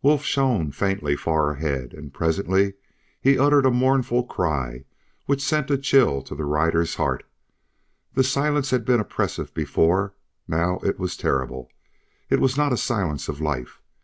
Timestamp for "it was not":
12.30-12.72